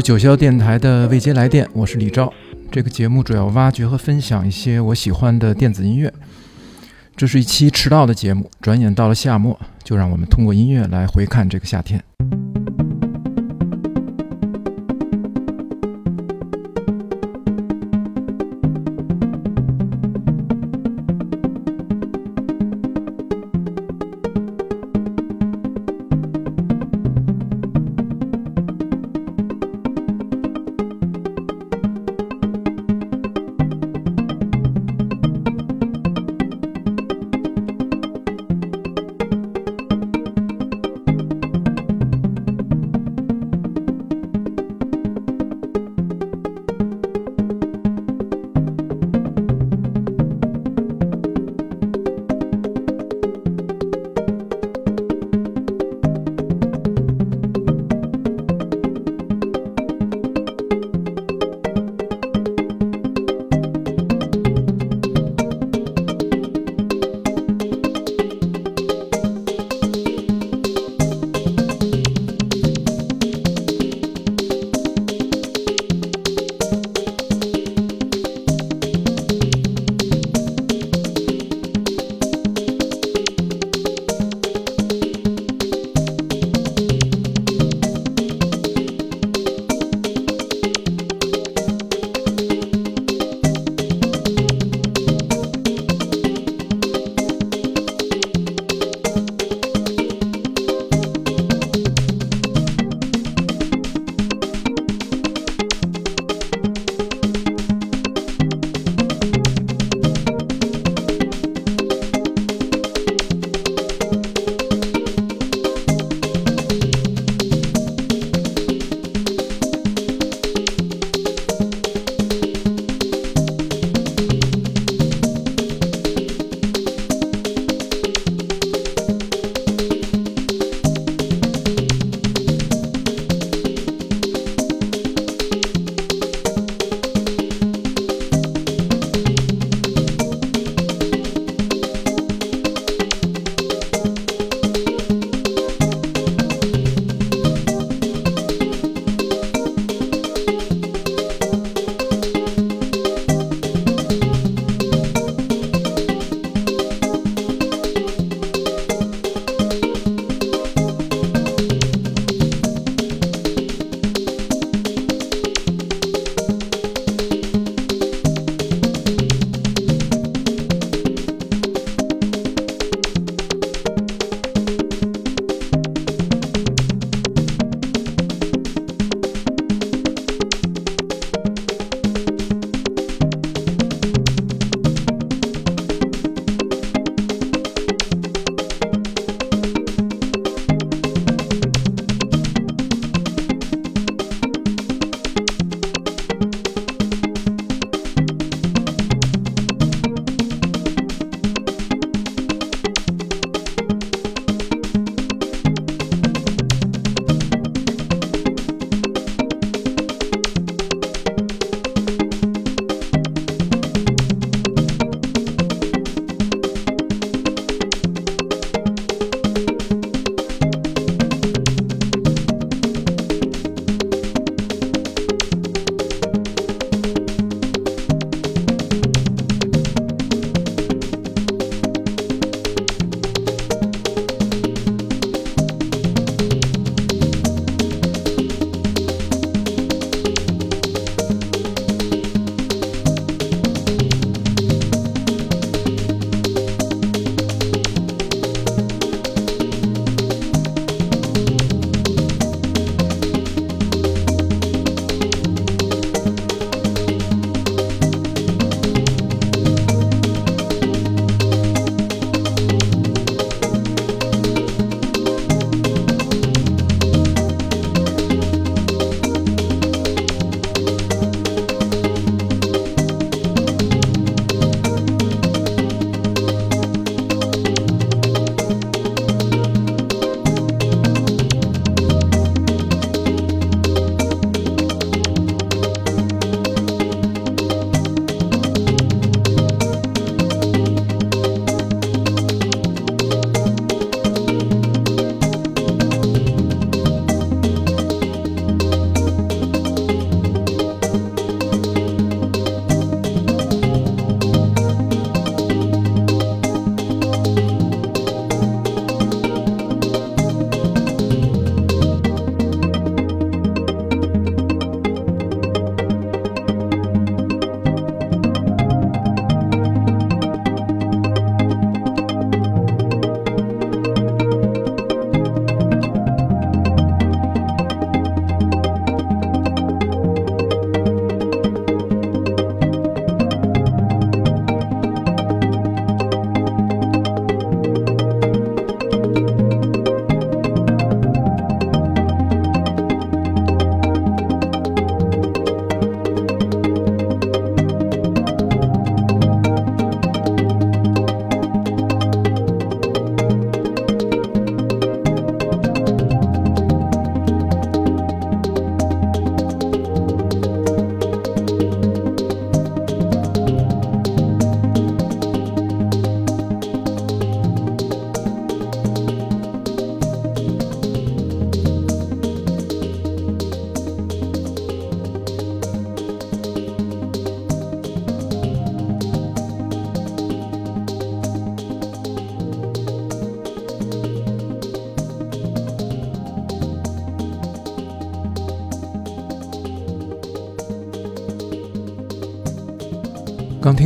[0.00, 2.32] 九霄电台的未接来电，我是李昭。
[2.70, 6.12] 这个节目主要挖掘和分享一些我喜欢的电子音乐。
[7.16, 12.02] 这是一期迟到的节目，转眼到了夏末，就让我们通过音乐来回看这个夏天。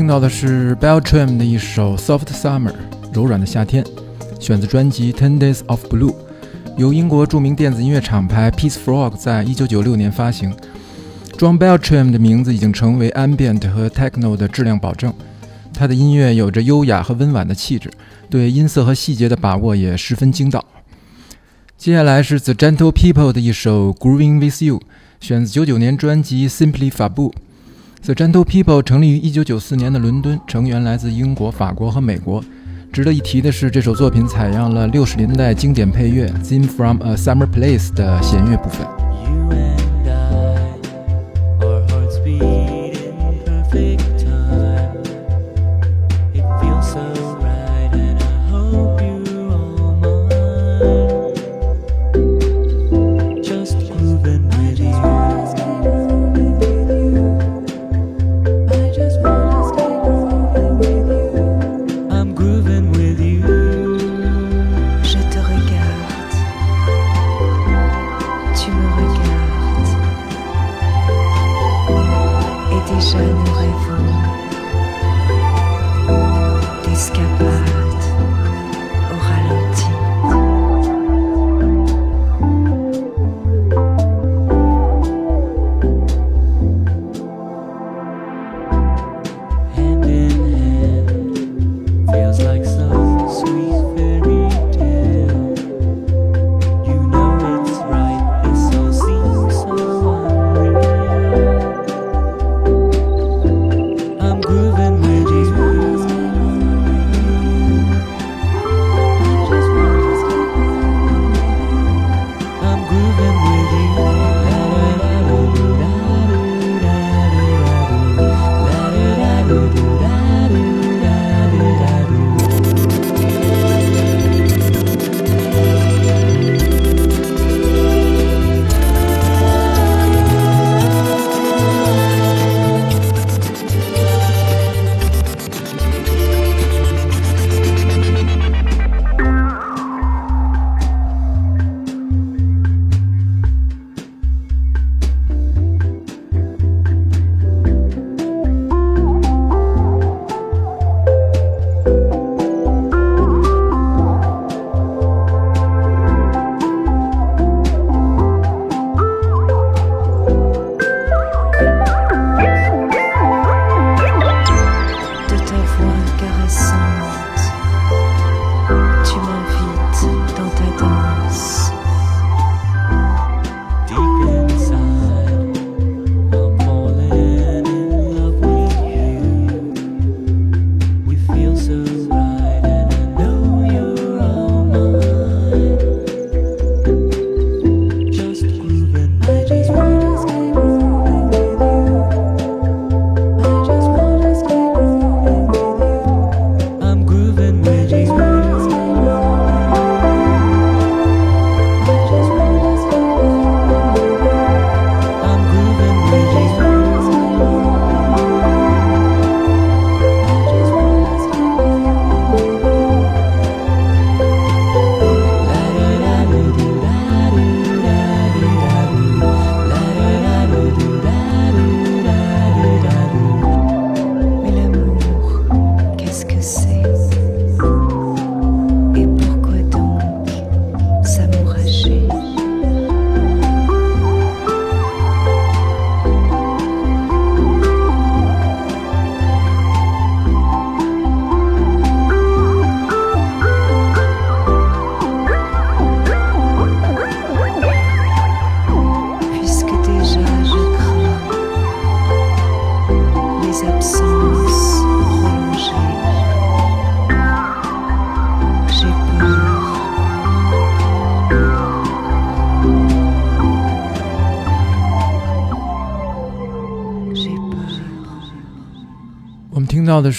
[0.05, 2.69] 听到的是 Beltram 的一首《Soft Summer》，
[3.15, 3.83] 柔软的夏天，
[4.39, 6.11] 选自专辑《Ten Days of Blue》，
[6.77, 10.55] 由英国著名电子音乐厂牌 Peace Frog 在一九九六年发行。
[11.39, 15.11] John Beltram 的名字已经成为 Ambient 和 Techno 的质量保证。
[15.73, 17.91] 他的音乐有着优雅和温婉的气质，
[18.29, 20.63] 对音色和细节的把握也十分精到。
[21.79, 24.81] 接下来是 The Gentle People 的一首《Grooving with You》，
[25.19, 27.31] 选自九九年专辑《Simply Fabu》。
[28.05, 32.45] The Gentle People 成立于1994年的伦敦，成员来自英国、法国和美国。
[32.93, 38.87] 值得一提的是，这首作品采样了60年代经典配乐《Theme from a Summer Place》的弦乐部分。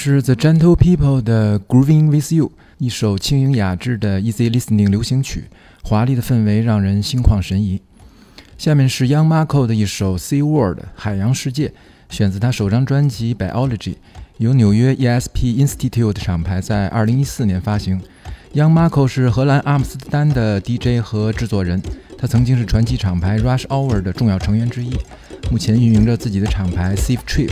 [0.05, 5.45] 是 The Gentle People 的 Grooving with You，一首轻盈雅致的 Easy Listening 流行曲，
[5.81, 7.81] 华丽的氛围让人心旷神怡。
[8.55, 11.73] 下面是 Young Marco 的一首 Sea World 海洋世界，
[12.07, 13.95] 选自他首张专辑 Biology，
[14.37, 17.99] 由纽约 ESP Institute 厂牌在2014年发行。
[18.53, 21.81] Young Marco 是荷兰阿姆斯特丹的 DJ 和制作人，
[22.15, 24.91] 他曾经是传奇厂牌 Rush Hour 的重要成员之一，
[25.49, 27.49] 目前运营着自己的厂牌 Safe Trip。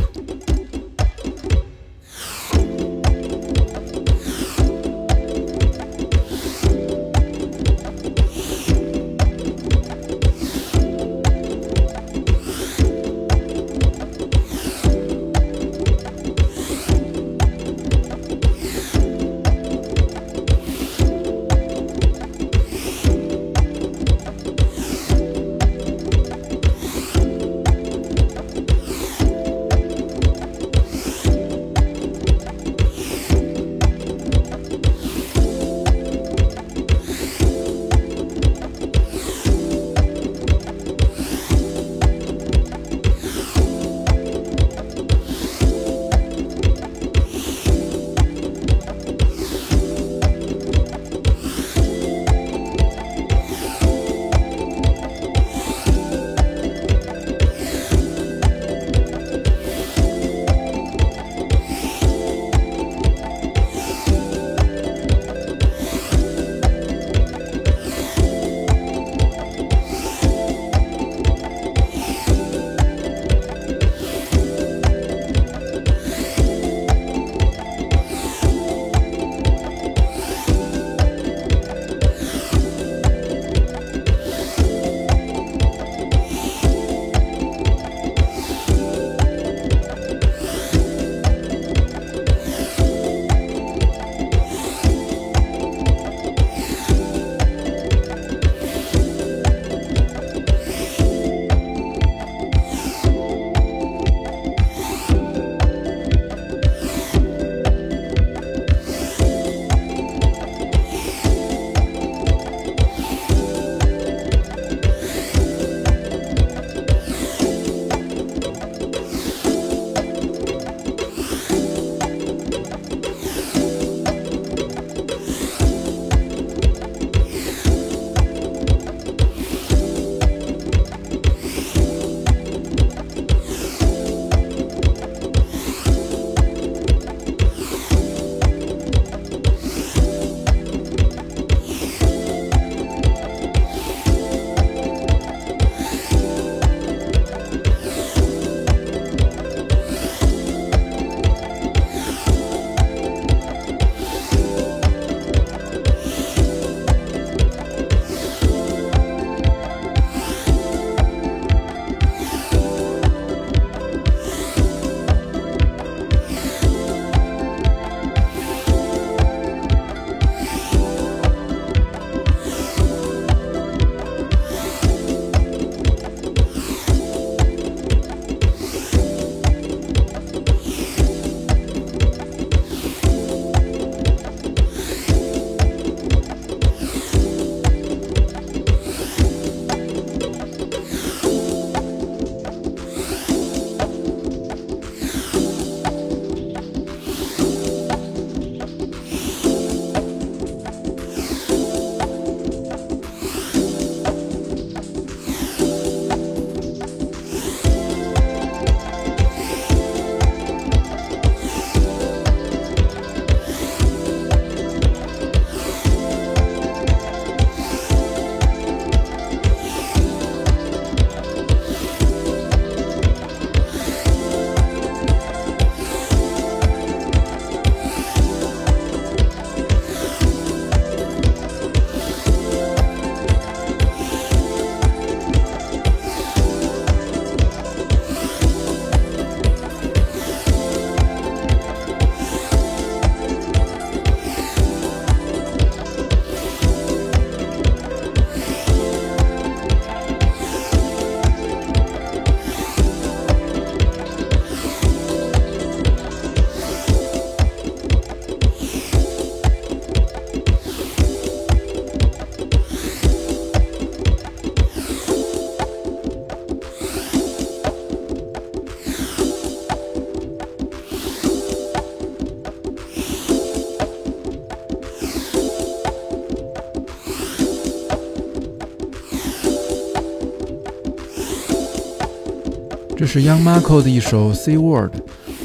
[283.14, 284.96] 是 Young Marco 的一首《Sea World》。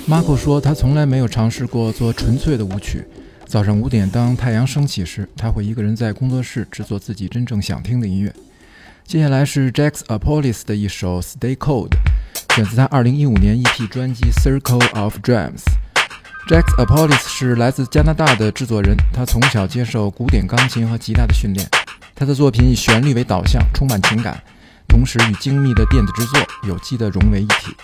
[0.09, 3.05] Marco 说，他从来没有尝试过做纯粹的舞曲。
[3.45, 8.33] 早上五点，当太阳升起时，他会一个人在工作室制作自己真正想听的音乐。
[9.05, 11.91] 接下来是 Jax Apolis 的一首《Stay Cold》，
[12.55, 15.61] 选自他2015年 EP 专辑《Circle of Dreams》。
[16.49, 21.69] Jax Apolis 是来自加拿大的制作人，他从小接受古典钢琴和吉他的训练。
[22.15, 24.43] 他的作品以旋律为导向，充满情感，
[24.89, 27.75] 同时与精密的电子制作有机的融为一体。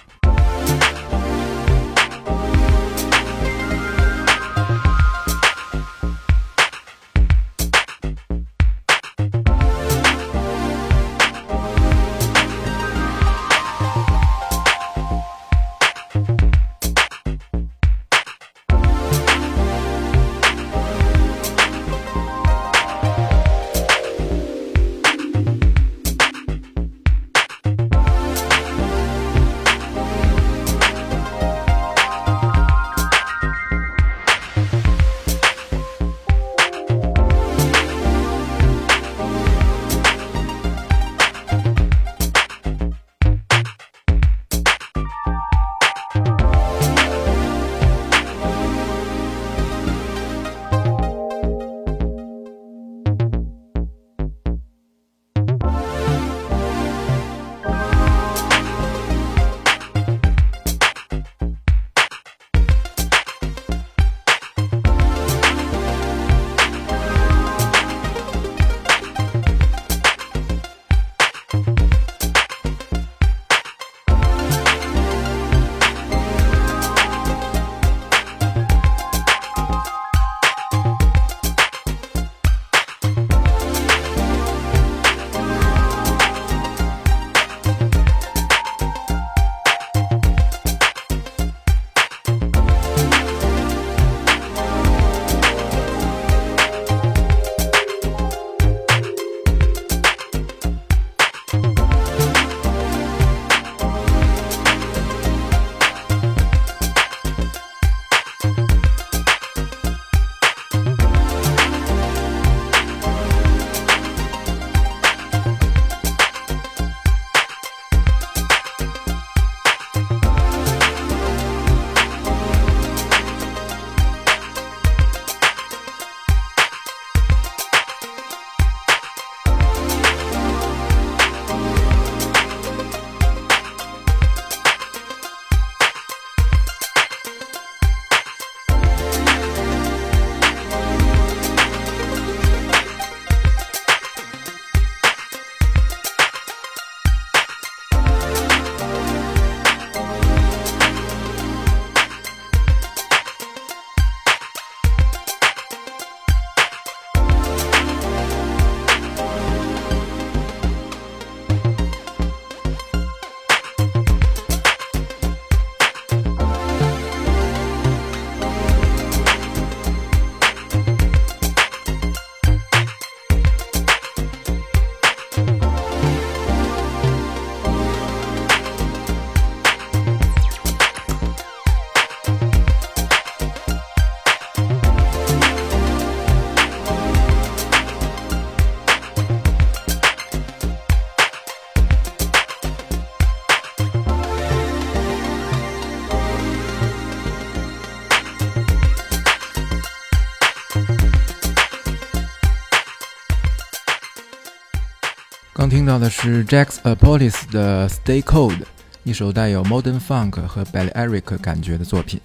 [205.84, 208.56] 听到的是 Jax Apolis 的《Stay Cold》，
[209.02, 212.18] 一首带有 Modern Funk 和 Balearic 感觉的作品。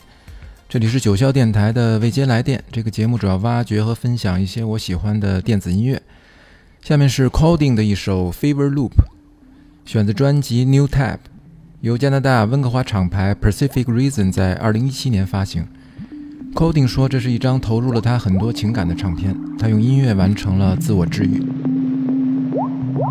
[0.70, 6.02] 这里是九霄电台的未接来电，这个节目主要挖掘和分享一些我喜欢的电子音乐。
[6.82, 8.92] 下面是 Coding 的一首《Fever Loop》，
[9.84, 11.16] 选自专辑《New Tab》，
[11.82, 15.68] 由加拿大温哥华厂牌 Pacific Reason 在2017年发行。
[16.54, 21.44] Coding 说这是一张投入了他很多情感的唱片，他用音乐完成了自我治愈。
[22.80, 23.10] you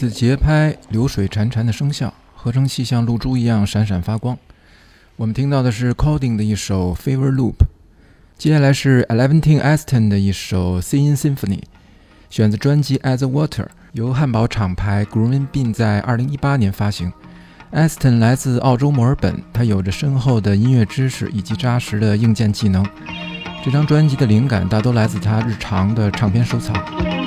[0.00, 4.38] 的节拍，流水潺潺的声效，合成器像露珠一样闪闪发光。
[5.16, 7.56] 我们听到的是 Coding 的一首 Fever Loop，
[8.38, 11.60] 接下来是 Eleventeen Aston 的一首 Singing Symphony，
[12.30, 17.12] 选自专辑 As Water，由汉堡厂牌 Green Bean 在2018年发行。
[17.70, 22.82] Aston 来自澳洲墨尔本，他有着深厚的音乐知识以及扎实的硬件技能。
[23.62, 27.19] 这张专辑的灵感大都来自他日常的唱片收藏。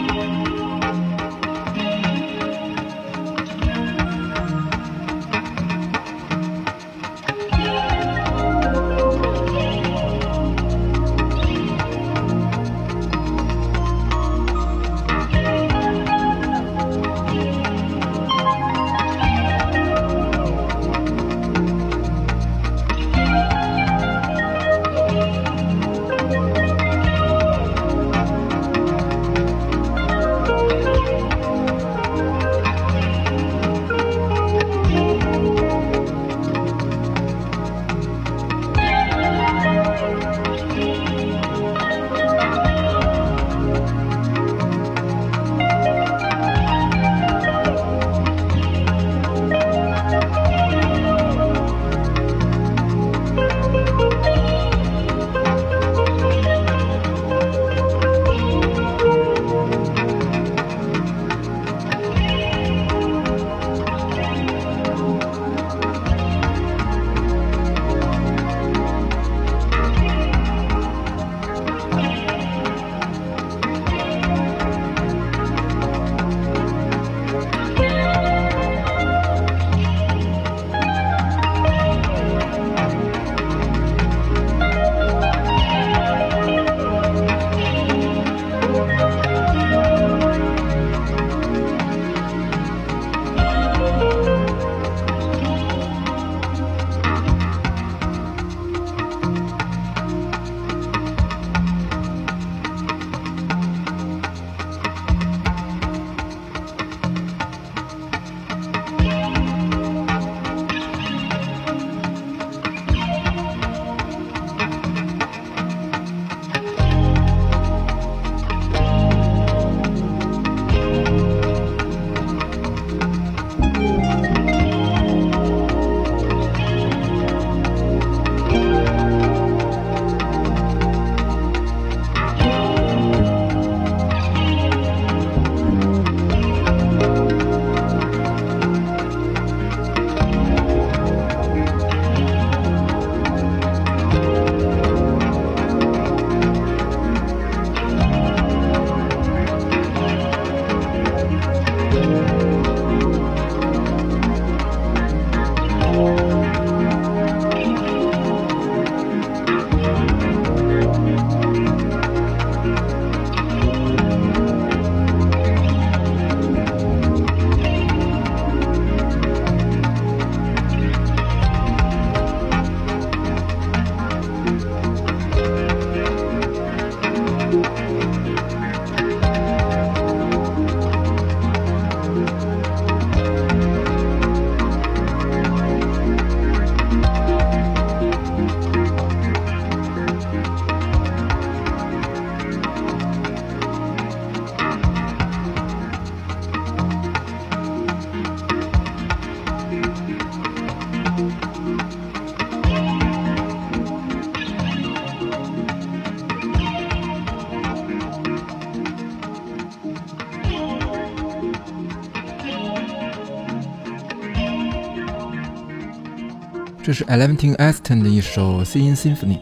[216.93, 219.39] 这是 Eleventeen Aston 的一首 Singing Symphony。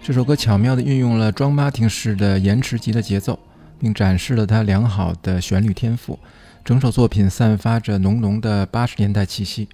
[0.00, 3.36] 这首歌巧妙地运用了庄马丁式的延迟级的节奏，
[3.80, 6.16] 并展示了他良好的旋律天赋。
[6.64, 9.68] 整首作品散发着浓浓的八十年代气息。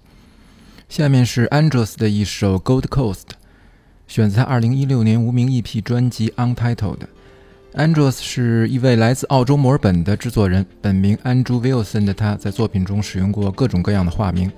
[0.89, 3.27] 下面是 Andros 的一首 Gold Coast，
[4.09, 7.01] 选自他二零一六年无名 EP 专辑 Untitled。
[7.75, 14.51] Andros 是一位来自澳洲墨尔本的制作人，本名 Andrew Wilson 的他在作品中使用过各种各样的化名。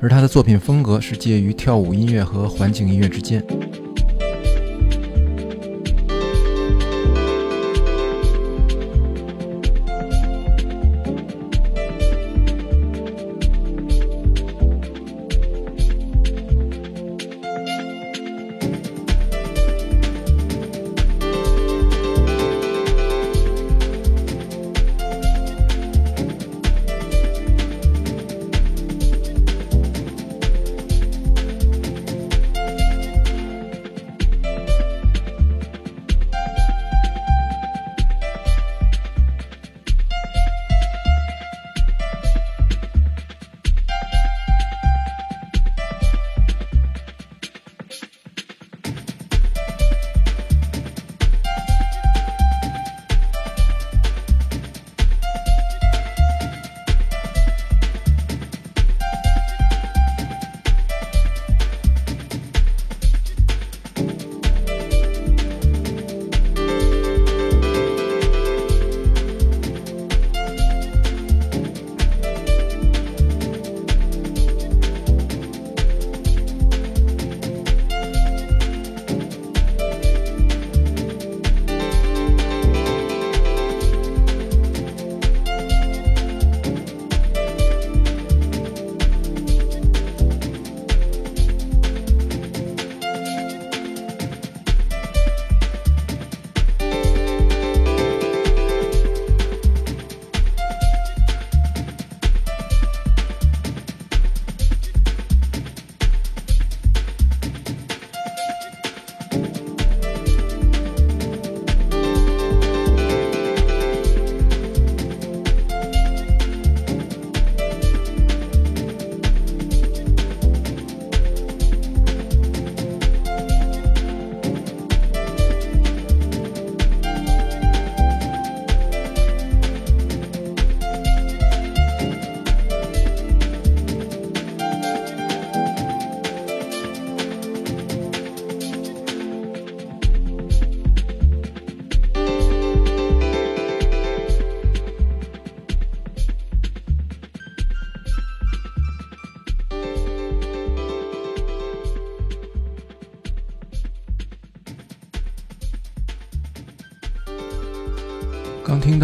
[0.00, 3.44] 而他的作品风格是介于跳舞音乐和环境音乐之间。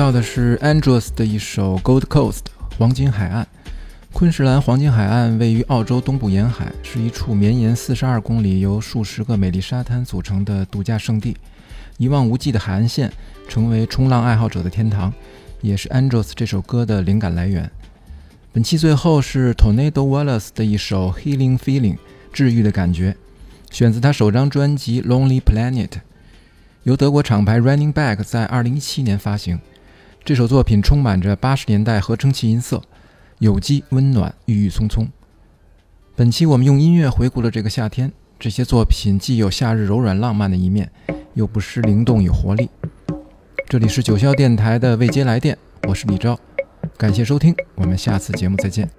[0.07, 2.39] 到的是 Andrews 的一首《Gold Coast》
[2.79, 3.45] 黄金海岸。
[4.13, 11.37] 昆士兰黄金海岸位于澳洲东部沿海，是一处绵延四十二公里、由数十个美丽沙滩组成的度假胜地。
[11.99, 13.13] 一望无际的海岸线
[13.49, 15.13] 成为冲浪爱好者的天堂，
[15.61, 17.69] 也是 Andrews 这首歌的灵感来源。
[18.53, 21.95] 本期最后是 Tornado Wallace 的一首《Healing Feeling》，
[22.33, 23.17] 治愈的感觉，
[23.73, 25.89] 选自他首张专辑《Lonely Planet》，
[26.85, 29.59] 由德国厂牌 Running Back 在2017年发行。
[30.27, 32.83] 这首作品充满着八十年代合成器音色。
[33.39, 35.07] 有机、温暖、郁郁葱葱。
[36.17, 40.91] 本期我们用音乐回顾了这个夏天，这些作品既有夏日柔软浪漫的一面，
[41.35, 42.69] 又不失灵动与活力。
[43.69, 45.57] 这里是九霄电台的未接来电，
[45.87, 46.37] 我是李钊，
[46.99, 48.91] 感谢收听，我们下次节目再见。